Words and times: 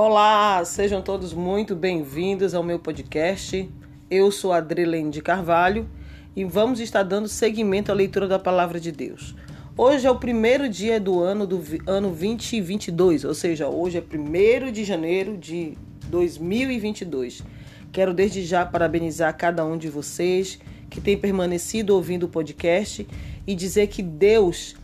Olá, 0.00 0.64
sejam 0.64 1.02
todos 1.02 1.34
muito 1.34 1.74
bem-vindos 1.74 2.54
ao 2.54 2.62
meu 2.62 2.78
podcast. 2.78 3.68
Eu 4.08 4.30
sou 4.30 4.52
Adrilene 4.52 5.10
de 5.10 5.20
Carvalho 5.20 5.90
e 6.36 6.44
vamos 6.44 6.78
estar 6.78 7.02
dando 7.02 7.26
seguimento 7.26 7.90
à 7.90 7.96
leitura 7.96 8.28
da 8.28 8.38
Palavra 8.38 8.78
de 8.78 8.92
Deus. 8.92 9.34
Hoje 9.76 10.06
é 10.06 10.10
o 10.12 10.16
primeiro 10.16 10.68
dia 10.68 11.00
do 11.00 11.18
ano 11.18 11.44
do 11.48 11.60
ano 11.84 12.10
2022, 12.10 13.24
ou 13.24 13.34
seja, 13.34 13.66
hoje 13.66 13.98
é 13.98 14.00
1 14.00 14.70
de 14.70 14.84
janeiro 14.84 15.36
de 15.36 15.76
2022. 16.06 17.42
Quero 17.90 18.14
desde 18.14 18.44
já 18.44 18.64
parabenizar 18.64 19.36
cada 19.36 19.64
um 19.64 19.76
de 19.76 19.88
vocês 19.88 20.60
que 20.88 21.00
tem 21.00 21.18
permanecido 21.18 21.92
ouvindo 21.92 22.26
o 22.26 22.28
podcast 22.28 23.04
e 23.44 23.52
dizer 23.52 23.88
que 23.88 24.04
Deus, 24.04 24.76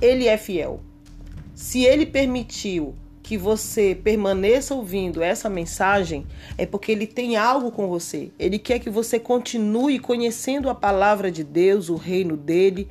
ele 0.00 0.26
é 0.26 0.38
fiel. 0.38 0.80
Se 1.54 1.84
ele 1.84 2.06
permitiu 2.06 2.94
que 3.24 3.38
você 3.38 3.94
permaneça 3.94 4.74
ouvindo 4.74 5.22
essa 5.22 5.48
mensagem, 5.48 6.26
é 6.58 6.66
porque 6.66 6.92
ele 6.92 7.06
tem 7.06 7.36
algo 7.36 7.72
com 7.72 7.88
você. 7.88 8.30
Ele 8.38 8.58
quer 8.58 8.78
que 8.78 8.90
você 8.90 9.18
continue 9.18 9.98
conhecendo 9.98 10.68
a 10.68 10.74
palavra 10.74 11.32
de 11.32 11.42
Deus, 11.42 11.88
o 11.88 11.96
reino 11.96 12.36
dele, 12.36 12.86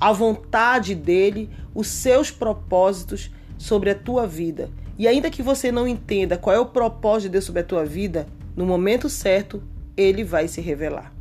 a 0.00 0.12
vontade 0.12 0.92
dele, 0.92 1.48
os 1.72 1.86
seus 1.86 2.32
propósitos 2.32 3.30
sobre 3.56 3.88
a 3.88 3.94
tua 3.94 4.26
vida. 4.26 4.68
E 4.98 5.06
ainda 5.06 5.30
que 5.30 5.40
você 5.40 5.70
não 5.70 5.86
entenda 5.86 6.36
qual 6.36 6.56
é 6.56 6.58
o 6.58 6.66
propósito 6.66 7.28
de 7.28 7.32
Deus 7.34 7.44
sobre 7.44 7.60
a 7.60 7.64
tua 7.64 7.84
vida, 7.84 8.26
no 8.56 8.66
momento 8.66 9.08
certo, 9.08 9.62
ele 9.96 10.24
vai 10.24 10.48
se 10.48 10.60
revelar. 10.60 11.14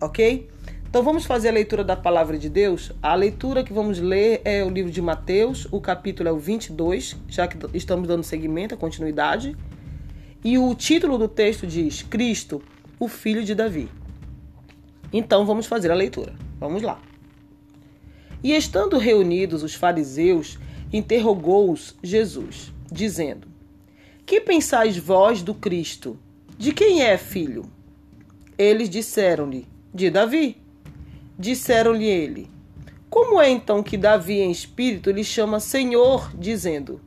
OK? 0.00 0.48
Então 0.92 1.02
vamos 1.02 1.24
fazer 1.24 1.48
a 1.48 1.52
leitura 1.52 1.82
da 1.82 1.96
palavra 1.96 2.36
de 2.36 2.50
Deus. 2.50 2.92
A 3.02 3.14
leitura 3.14 3.64
que 3.64 3.72
vamos 3.72 3.98
ler 3.98 4.42
é 4.44 4.62
o 4.62 4.68
livro 4.68 4.92
de 4.92 5.00
Mateus, 5.00 5.66
o 5.70 5.80
capítulo 5.80 6.28
é 6.28 6.32
o 6.32 6.36
22, 6.36 7.16
já 7.28 7.48
que 7.48 7.56
estamos 7.74 8.06
dando 8.06 8.22
seguimento, 8.22 8.74
a 8.74 8.76
continuidade. 8.76 9.56
E 10.44 10.58
o 10.58 10.74
título 10.74 11.16
do 11.16 11.28
texto 11.28 11.66
diz: 11.66 12.02
Cristo, 12.02 12.60
o 13.00 13.08
filho 13.08 13.42
de 13.42 13.54
Davi. 13.54 13.88
Então 15.10 15.46
vamos 15.46 15.64
fazer 15.64 15.90
a 15.90 15.94
leitura. 15.94 16.34
Vamos 16.60 16.82
lá. 16.82 17.00
E 18.44 18.54
estando 18.54 18.98
reunidos 18.98 19.62
os 19.62 19.74
fariseus, 19.74 20.58
interrogou-os 20.92 21.96
Jesus, 22.02 22.70
dizendo: 22.92 23.48
Que 24.26 24.42
pensais 24.42 24.98
vós 24.98 25.42
do 25.42 25.54
Cristo? 25.54 26.18
De 26.58 26.70
quem 26.70 27.00
é 27.00 27.16
filho? 27.16 27.64
Eles 28.58 28.90
disseram-lhe: 28.90 29.66
De 29.94 30.10
Davi. 30.10 30.61
Disseram-lhe 31.42 32.06
ele: 32.06 32.48
Como 33.10 33.40
é 33.40 33.50
então 33.50 33.82
que 33.82 33.96
Davi 33.96 34.38
em 34.38 34.52
espírito 34.52 35.10
lhe 35.10 35.24
chama 35.24 35.58
Senhor, 35.58 36.30
dizendo: 36.36 37.00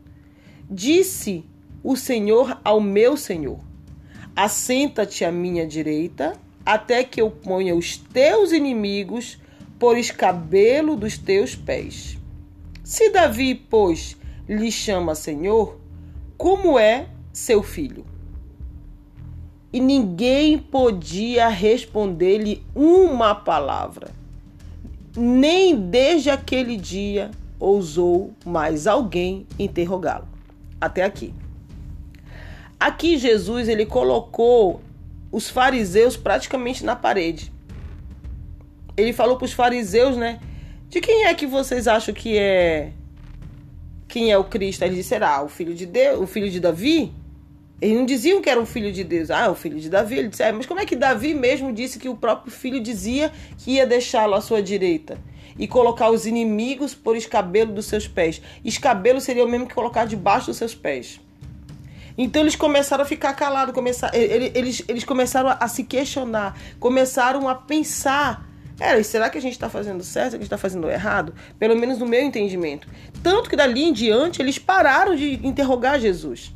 Disse 0.69 1.45
o 1.81 1.95
Senhor 1.95 2.59
ao 2.61 2.81
meu 2.81 3.15
Senhor: 3.15 3.61
Assenta-te 4.35 5.23
à 5.23 5.31
minha 5.31 5.65
direita, 5.65 6.33
até 6.65 7.01
que 7.01 7.21
eu 7.21 7.31
ponha 7.31 7.73
os 7.73 7.95
teus 7.95 8.51
inimigos 8.51 9.37
por 9.79 9.97
escabelo 9.97 10.97
dos 10.97 11.17
teus 11.17 11.55
pés. 11.55 12.17
Se 12.83 13.09
Davi, 13.11 13.55
pois, 13.55 14.17
lhe 14.49 14.69
chama 14.69 15.15
Senhor, 15.15 15.79
como 16.37 16.77
é 16.77 17.07
seu 17.31 17.63
filho? 17.63 18.05
e 19.75 19.79
ninguém 19.81 20.57
podia 20.57 21.49
responder-lhe 21.49 22.63
uma 22.73 23.35
palavra. 23.35 24.24
Nem 25.15 25.75
desde 25.75 26.29
aquele 26.29 26.77
dia 26.77 27.31
ousou 27.59 28.33
mais 28.45 28.87
alguém 28.87 29.47
interrogá-lo. 29.57 30.27
Até 30.79 31.03
aqui. 31.03 31.33
Aqui 32.79 33.17
Jesus 33.17 33.69
ele 33.69 33.85
colocou 33.85 34.81
os 35.31 35.49
fariseus 35.49 36.17
praticamente 36.17 36.83
na 36.83 36.95
parede. 36.95 37.51
Ele 38.97 39.13
falou 39.13 39.37
para 39.37 39.45
os 39.45 39.53
fariseus, 39.53 40.15
né? 40.17 40.39
De 40.89 41.01
quem 41.01 41.25
é 41.25 41.33
que 41.33 41.45
vocês 41.45 41.87
acham 41.87 42.13
que 42.13 42.37
é 42.37 42.91
quem 44.07 44.31
é 44.31 44.37
o 44.37 44.43
Cristo? 44.45 44.83
Ele 44.83 44.95
disse: 44.95 45.09
será 45.09 45.43
o 45.43 45.49
filho 45.49 45.73
de 45.73 45.85
Deus, 45.85 46.21
o 46.21 46.27
filho 46.27 46.49
de 46.49 46.59
Davi? 46.59 47.11
Eles 47.81 47.97
não 47.97 48.05
diziam 48.05 48.41
que 48.41 48.49
era 48.49 48.59
um 48.59 48.65
filho 48.65 48.91
de 48.91 49.03
Deus. 49.03 49.29
Ah, 49.29 49.51
o 49.51 49.55
filho 49.55 49.79
de 49.79 49.89
Davi. 49.89 50.17
Ele 50.17 50.29
disse, 50.29 50.43
ah, 50.43 50.53
mas 50.53 50.65
como 50.65 50.79
é 50.79 50.85
que 50.85 50.95
Davi 50.95 51.33
mesmo 51.33 51.73
disse 51.73 51.99
que 51.99 52.07
o 52.07 52.15
próprio 52.15 52.51
filho 52.51 52.79
dizia 52.79 53.31
que 53.57 53.71
ia 53.71 53.85
deixá-lo 53.85 54.33
à 54.33 54.41
sua 54.41 54.61
direita? 54.61 55.17
E 55.57 55.67
colocar 55.67 56.09
os 56.09 56.25
inimigos 56.25 56.93
por 56.93 57.15
escabelo 57.15 57.73
dos 57.73 57.85
seus 57.85 58.07
pés. 58.07 58.41
Escabelo 58.63 59.21
seria 59.21 59.43
o 59.43 59.47
mesmo 59.47 59.67
que 59.67 59.73
colocar 59.73 60.05
debaixo 60.05 60.47
dos 60.47 60.57
seus 60.57 60.75
pés. 60.75 61.19
Então 62.17 62.41
eles 62.41 62.55
começaram 62.55 63.03
a 63.03 63.05
ficar 63.05 63.33
calados, 63.33 63.75
eles, 64.13 64.83
eles 64.87 65.03
começaram 65.03 65.49
a, 65.49 65.53
a 65.53 65.67
se 65.67 65.83
questionar, 65.83 66.57
começaram 66.79 67.47
a 67.49 67.55
pensar. 67.55 68.49
É, 68.79 69.01
será 69.03 69.29
que 69.29 69.37
a 69.37 69.41
gente 69.41 69.53
está 69.53 69.69
fazendo 69.69 70.03
certo? 70.03 70.13
Será 70.13 70.29
que 70.29 70.35
a 70.35 70.39
gente 70.39 70.43
está 70.45 70.57
fazendo 70.57 70.89
errado? 70.89 71.33
Pelo 71.57 71.75
menos 71.75 71.97
no 71.97 72.05
meu 72.05 72.21
entendimento. 72.21 72.87
Tanto 73.21 73.49
que 73.49 73.55
dali 73.55 73.83
em 73.83 73.93
diante 73.93 74.41
eles 74.41 74.57
pararam 74.57 75.15
de 75.15 75.45
interrogar 75.45 75.99
Jesus. 75.99 76.53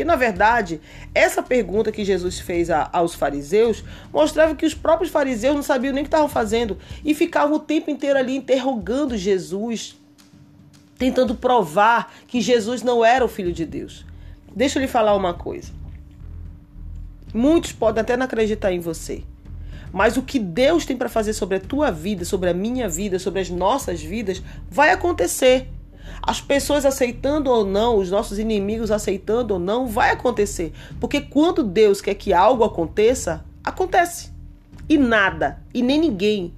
Porque, 0.00 0.06
na 0.06 0.16
verdade, 0.16 0.80
essa 1.14 1.42
pergunta 1.42 1.92
que 1.92 2.06
Jesus 2.06 2.40
fez 2.40 2.70
a, 2.70 2.88
aos 2.90 3.14
fariseus 3.14 3.84
mostrava 4.10 4.54
que 4.54 4.64
os 4.64 4.72
próprios 4.72 5.10
fariseus 5.10 5.54
não 5.54 5.62
sabiam 5.62 5.92
nem 5.92 6.00
o 6.00 6.06
que 6.06 6.08
estavam 6.08 6.26
fazendo 6.26 6.78
e 7.04 7.14
ficavam 7.14 7.56
o 7.56 7.60
tempo 7.60 7.90
inteiro 7.90 8.18
ali 8.18 8.34
interrogando 8.34 9.14
Jesus, 9.14 10.00
tentando 10.96 11.34
provar 11.34 12.14
que 12.26 12.40
Jesus 12.40 12.82
não 12.82 13.04
era 13.04 13.22
o 13.22 13.28
Filho 13.28 13.52
de 13.52 13.66
Deus. 13.66 14.06
Deixa 14.56 14.78
eu 14.78 14.80
lhe 14.80 14.88
falar 14.88 15.14
uma 15.14 15.34
coisa. 15.34 15.70
Muitos 17.34 17.72
podem 17.72 18.00
até 18.00 18.16
não 18.16 18.24
acreditar 18.24 18.72
em 18.72 18.80
você. 18.80 19.22
Mas 19.92 20.16
o 20.16 20.22
que 20.22 20.38
Deus 20.38 20.86
tem 20.86 20.96
para 20.96 21.10
fazer 21.10 21.34
sobre 21.34 21.58
a 21.58 21.60
tua 21.60 21.90
vida, 21.90 22.24
sobre 22.24 22.48
a 22.48 22.54
minha 22.54 22.88
vida, 22.88 23.18
sobre 23.18 23.40
as 23.42 23.50
nossas 23.50 24.00
vidas, 24.00 24.42
vai 24.70 24.92
acontecer. 24.92 25.68
As 26.22 26.40
pessoas 26.40 26.84
aceitando 26.84 27.50
ou 27.50 27.64
não, 27.64 27.96
os 27.96 28.10
nossos 28.10 28.38
inimigos 28.38 28.90
aceitando 28.90 29.54
ou 29.54 29.60
não, 29.60 29.86
vai 29.86 30.10
acontecer. 30.10 30.72
Porque 31.00 31.20
quando 31.20 31.62
Deus 31.62 32.00
quer 32.00 32.14
que 32.14 32.32
algo 32.32 32.64
aconteça, 32.64 33.44
acontece. 33.64 34.30
E 34.88 34.98
nada, 34.98 35.62
e 35.72 35.82
nem 35.82 35.98
ninguém 35.98 36.54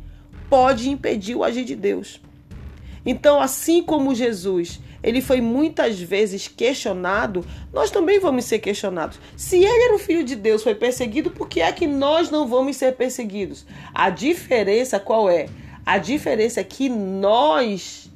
pode 0.49 0.91
impedir 0.91 1.35
o 1.35 1.45
agir 1.45 1.65
de 1.65 1.75
Deus. 1.75 2.21
Então, 3.05 3.41
assim 3.41 3.83
como 3.83 4.15
Jesus, 4.15 4.81
ele 5.03 5.21
foi 5.21 5.41
muitas 5.41 5.99
vezes 6.01 6.47
questionado, 6.47 7.45
nós 7.73 7.91
também 7.91 8.21
vamos 8.21 8.45
ser 8.45 8.61
questionados. 8.61 9.19
Se 9.37 9.57
ele 9.57 9.85
era 9.85 9.95
o 9.95 9.99
filho 9.99 10.23
de 10.23 10.37
Deus, 10.37 10.63
foi 10.63 10.75
perseguido, 10.75 11.31
por 11.31 11.49
que 11.49 11.61
é 11.61 11.73
que 11.73 11.87
nós 11.87 12.31
não 12.31 12.47
vamos 12.47 12.77
ser 12.77 12.95
perseguidos? 12.95 13.67
A 13.93 14.11
diferença 14.11 15.01
qual 15.01 15.29
é? 15.29 15.47
A 15.85 15.99
diferença 15.99 16.61
é 16.61 16.65
que 16.65 16.89
nós 16.89 18.12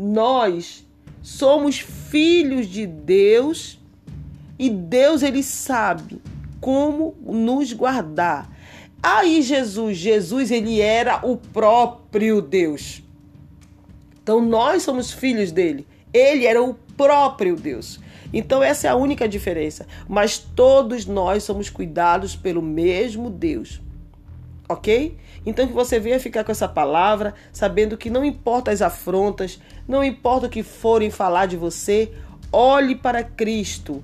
nós 0.00 0.86
somos 1.20 1.78
filhos 1.78 2.66
de 2.66 2.86
Deus 2.86 3.78
e 4.58 4.70
Deus 4.70 5.22
ele 5.22 5.42
sabe 5.42 6.22
como 6.58 7.14
nos 7.20 7.74
guardar. 7.74 8.50
Aí 9.02 9.42
Jesus, 9.42 9.98
Jesus 9.98 10.50
ele 10.50 10.80
era 10.80 11.20
o 11.22 11.36
próprio 11.36 12.40
Deus. 12.40 13.02
Então 14.22 14.40
nós 14.40 14.82
somos 14.82 15.12
filhos 15.12 15.52
dele. 15.52 15.86
Ele 16.14 16.46
era 16.46 16.62
o 16.62 16.74
próprio 16.96 17.54
Deus. 17.54 18.00
Então 18.32 18.62
essa 18.62 18.86
é 18.86 18.90
a 18.90 18.96
única 18.96 19.28
diferença. 19.28 19.86
Mas 20.08 20.38
todos 20.38 21.04
nós 21.04 21.42
somos 21.42 21.68
cuidados 21.68 22.34
pelo 22.34 22.62
mesmo 22.62 23.28
Deus 23.28 23.82
ok? 24.70 25.16
Então 25.44 25.66
que 25.66 25.72
você 25.72 25.98
venha 25.98 26.20
ficar 26.20 26.44
com 26.44 26.52
essa 26.52 26.68
palavra, 26.68 27.34
sabendo 27.52 27.96
que 27.96 28.08
não 28.08 28.24
importa 28.24 28.70
as 28.70 28.80
afrontas, 28.80 29.60
não 29.86 30.04
importa 30.04 30.46
o 30.46 30.50
que 30.50 30.62
forem 30.62 31.10
falar 31.10 31.46
de 31.46 31.56
você, 31.56 32.12
olhe 32.52 32.94
para 32.94 33.24
Cristo. 33.24 34.02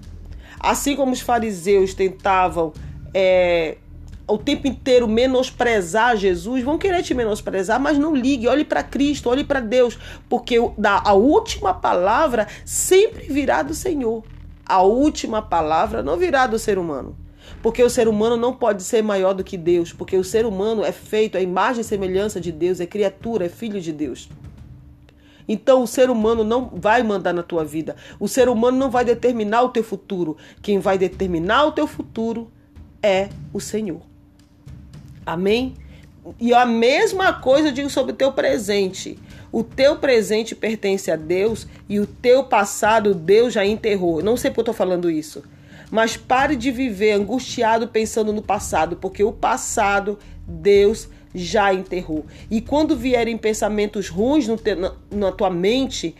Assim 0.58 0.96
como 0.96 1.12
os 1.12 1.20
fariseus 1.20 1.94
tentavam 1.94 2.72
é, 3.14 3.76
o 4.26 4.36
tempo 4.36 4.66
inteiro 4.66 5.06
menosprezar 5.06 6.16
Jesus, 6.16 6.64
vão 6.64 6.78
querer 6.78 7.02
te 7.02 7.14
menosprezar, 7.14 7.78
mas 7.78 7.96
não 7.96 8.14
ligue, 8.14 8.48
olhe 8.48 8.64
para 8.64 8.82
Cristo, 8.82 9.28
olhe 9.28 9.44
para 9.44 9.60
Deus, 9.60 9.96
porque 10.28 10.56
a 10.82 11.12
última 11.12 11.72
palavra 11.74 12.48
sempre 12.64 13.26
virá 13.28 13.62
do 13.62 13.74
Senhor. 13.74 14.24
A 14.64 14.82
última 14.82 15.40
palavra 15.40 16.02
não 16.02 16.16
virá 16.16 16.48
do 16.48 16.58
ser 16.58 16.76
humano. 16.76 17.16
Porque 17.66 17.82
o 17.82 17.90
ser 17.90 18.06
humano 18.06 18.36
não 18.36 18.54
pode 18.54 18.84
ser 18.84 19.02
maior 19.02 19.32
do 19.32 19.42
que 19.42 19.56
Deus, 19.56 19.92
porque 19.92 20.16
o 20.16 20.22
ser 20.22 20.46
humano 20.46 20.84
é 20.84 20.92
feito 20.92 21.36
à 21.36 21.40
imagem 21.40 21.80
e 21.80 21.84
semelhança 21.84 22.40
de 22.40 22.52
Deus, 22.52 22.78
é 22.78 22.86
criatura, 22.86 23.46
é 23.46 23.48
filho 23.48 23.80
de 23.80 23.90
Deus. 23.90 24.28
Então 25.48 25.82
o 25.82 25.86
ser 25.88 26.08
humano 26.08 26.44
não 26.44 26.70
vai 26.72 27.02
mandar 27.02 27.32
na 27.32 27.42
tua 27.42 27.64
vida. 27.64 27.96
O 28.20 28.28
ser 28.28 28.48
humano 28.48 28.78
não 28.78 28.88
vai 28.88 29.04
determinar 29.04 29.62
o 29.62 29.70
teu 29.70 29.82
futuro. 29.82 30.36
Quem 30.62 30.78
vai 30.78 30.96
determinar 30.96 31.64
o 31.64 31.72
teu 31.72 31.88
futuro 31.88 32.52
é 33.02 33.30
o 33.52 33.58
Senhor. 33.58 34.02
Amém? 35.26 35.74
E 36.38 36.54
a 36.54 36.64
mesma 36.64 37.32
coisa 37.32 37.70
eu 37.70 37.72
digo 37.72 37.90
sobre 37.90 38.12
o 38.12 38.16
teu 38.16 38.30
presente. 38.30 39.18
O 39.50 39.64
teu 39.64 39.96
presente 39.96 40.54
pertence 40.54 41.10
a 41.10 41.16
Deus 41.16 41.66
e 41.88 41.98
o 41.98 42.06
teu 42.06 42.44
passado 42.44 43.12
Deus 43.12 43.52
já 43.52 43.66
enterrou. 43.66 44.22
Não 44.22 44.36
sei 44.36 44.52
por 44.52 44.54
que 44.54 44.60
eu 44.60 44.70
estou 44.70 44.74
falando 44.74 45.10
isso. 45.10 45.42
Mas 45.90 46.16
pare 46.16 46.56
de 46.56 46.70
viver 46.70 47.12
angustiado 47.12 47.88
pensando 47.88 48.32
no 48.32 48.42
passado, 48.42 48.96
porque 48.96 49.22
o 49.22 49.32
passado 49.32 50.18
Deus 50.46 51.08
já 51.34 51.72
enterrou. 51.72 52.24
E 52.50 52.60
quando 52.60 52.96
vierem 52.96 53.36
pensamentos 53.36 54.08
ruins 54.08 54.46
te, 54.62 54.74
na, 54.74 54.92
na 55.10 55.30
tua 55.30 55.50
mente, 55.50 56.14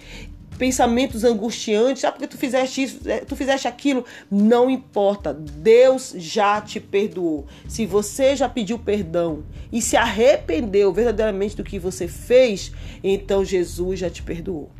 pensamentos 0.56 1.24
angustiantes, 1.24 2.04
ah, 2.04 2.12
porque 2.12 2.26
tu 2.26 2.36
fizeste 2.36 2.82
isso, 2.82 3.00
é, 3.08 3.20
tu 3.20 3.36
fizeste 3.36 3.68
aquilo, 3.68 4.04
não 4.30 4.68
importa, 4.68 5.32
Deus 5.32 6.14
já 6.16 6.60
te 6.60 6.80
perdoou. 6.80 7.46
Se 7.68 7.86
você 7.86 8.34
já 8.36 8.48
pediu 8.48 8.78
perdão 8.78 9.44
e 9.72 9.80
se 9.80 9.96
arrependeu 9.96 10.92
verdadeiramente 10.92 11.56
do 11.56 11.64
que 11.64 11.78
você 11.78 12.08
fez, 12.08 12.72
então 13.02 13.44
Jesus 13.44 14.00
já 14.00 14.10
te 14.10 14.22
perdoou. 14.22 14.70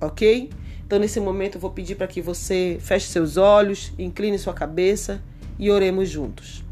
OK? 0.00 0.50
Então 0.86 0.98
nesse 0.98 1.18
momento 1.18 1.56
eu 1.56 1.60
vou 1.60 1.70
pedir 1.70 1.94
para 1.94 2.06
que 2.06 2.20
você 2.20 2.78
feche 2.80 3.06
seus 3.06 3.36
olhos, 3.36 3.92
incline 3.98 4.38
sua 4.38 4.52
cabeça 4.52 5.22
e 5.58 5.70
oremos 5.70 6.08
juntos. 6.08 6.64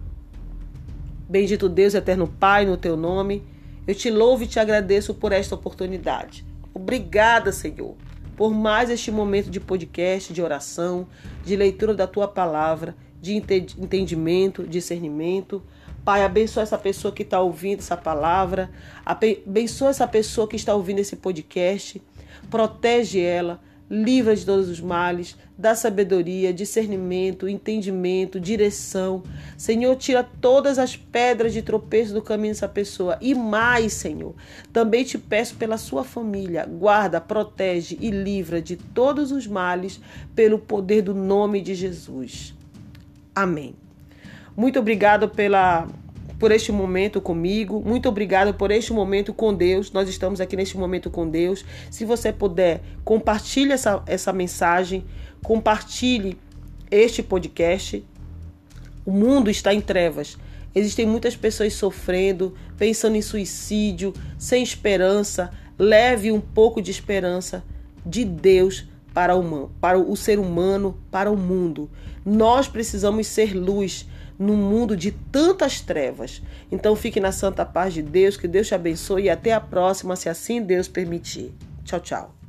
Bendito 1.29 1.69
Deus, 1.69 1.95
eterno 1.95 2.29
Pai, 2.29 2.67
no 2.67 2.77
teu 2.77 2.97
nome, 2.97 3.43
eu 3.87 3.95
te 3.95 4.11
louvo 4.11 4.45
e 4.45 4.47
te 4.47 4.61
agradeço 4.61 5.15
por 5.15 5.33
esta 5.33 5.55
oportunidade. 5.55 6.45
Obrigada, 6.75 7.51
Senhor, 7.53 7.97
por 8.37 8.53
mais 8.53 8.91
este 8.91 9.11
momento 9.11 9.51
de 9.51 9.59
podcast, 9.59 10.33
de 10.33 10.43
oração, 10.43 11.07
de 11.45 11.57
leitura 11.57 11.95
da 11.95 12.07
tua 12.07 12.29
palavra, 12.29 12.95
de 13.21 13.35
entendimento, 13.35 14.67
discernimento. 14.67 15.63
Pai, 16.05 16.23
abençoa 16.23 16.65
essa 16.65 16.77
pessoa 16.77 17.15
que 17.15 17.23
está 17.23 17.41
ouvindo 17.41 17.79
essa 17.79 17.97
palavra, 17.97 18.71
abençoa 19.07 19.91
essa 19.91 20.07
pessoa 20.07 20.47
que 20.47 20.57
está 20.57 20.75
ouvindo 20.75 20.99
esse 20.99 21.17
podcast, 21.17 22.03
protege 22.51 23.21
ela 23.21 23.61
livra 23.93 24.35
de 24.35 24.47
todos 24.47 24.71
os 24.71 24.81
males, 24.81 25.37
dá 25.57 25.75
sabedoria, 25.75 26.51
discernimento, 26.51 27.47
entendimento, 27.47 28.41
direção. 28.41 29.23
Senhor, 29.55 29.95
tira 29.97 30.25
todas 30.41 30.79
as 30.79 30.97
pedras 30.97 31.53
de 31.53 31.61
tropeço 31.61 32.15
do 32.15 32.23
caminho 32.23 32.55
dessa 32.55 32.67
pessoa. 32.67 33.19
E 33.21 33.35
mais, 33.35 33.93
Senhor, 33.93 34.35
também 34.73 35.05
te 35.05 35.19
peço 35.19 35.57
pela 35.57 35.77
sua 35.77 36.05
família, 36.05 36.65
guarda, 36.65 37.21
protege 37.21 37.99
e 38.01 38.11
livra 38.11 38.63
de 38.63 38.77
todos 38.77 39.31
os 39.31 39.47
males 39.47 40.01
pelo 40.35 40.59
poder 40.59 41.03
do 41.03 41.15
nome 41.15 41.61
de 41.61 41.75
Jesus. 41.75 42.55
Amém. 43.35 43.75
Muito 44.57 44.79
obrigado 44.79 45.29
pela 45.29 45.87
por 46.43 46.51
este 46.51 46.73
momento 46.73 47.21
comigo. 47.21 47.81
Muito 47.87 48.09
obrigado 48.09 48.53
por 48.53 48.73
este 48.73 48.93
momento 48.93 49.33
com 49.33 49.55
Deus. 49.55 49.93
Nós 49.93 50.09
estamos 50.09 50.41
aqui 50.41 50.57
neste 50.57 50.77
momento 50.77 51.09
com 51.09 51.29
Deus. 51.29 51.65
Se 51.89 52.05
você 52.05 52.33
puder, 52.33 52.81
compartilhe 53.05 53.71
essa, 53.71 54.03
essa 54.07 54.33
mensagem, 54.33 55.05
compartilhe 55.41 56.37
este 56.91 57.23
podcast. 57.23 58.05
O 59.07 59.13
mundo 59.13 59.49
está 59.51 59.73
em 59.73 59.81
trevas. 59.81 60.37
Existem 60.75 61.07
muitas 61.07 61.37
pessoas 61.37 61.75
sofrendo, 61.75 62.57
pensando 62.77 63.15
em 63.15 63.23
suicídio, 63.23 64.13
sem 64.37 64.65
esperança. 64.65 65.49
Leve 65.79 66.33
um 66.33 66.41
pouco 66.41 66.83
de 66.83 66.91
esperança 66.91 67.63
de 68.05 68.25
Deus 68.25 68.89
para 69.15 69.37
o, 69.37 69.71
para 69.81 69.97
o 69.97 70.17
ser 70.17 70.41
humano, 70.41 70.99
para 71.09 71.31
o 71.31 71.37
mundo. 71.37 71.89
Nós 72.27 72.67
precisamos 72.67 73.29
ser 73.29 73.55
luz 73.55 74.09
no 74.43 74.55
mundo 74.57 74.97
de 74.97 75.13
tantas 75.13 75.81
trevas. 75.81 76.43
Então 76.71 76.97
fique 76.97 77.21
na 77.21 77.33
santa 77.33 77.65
paz 77.65 77.95
de 77.95 78.03
Deus, 78.03 78.37
que 78.37 78.49
Deus 78.49 78.67
te 78.67 78.75
abençoe 78.75 79.25
e 79.25 79.31
até 79.31 79.53
a 79.53 79.61
próxima, 79.61 80.17
se 80.17 80.29
assim 80.29 80.63
Deus 80.63 80.89
permitir. 80.89 81.53
Tchau, 81.85 82.01
tchau. 82.01 82.42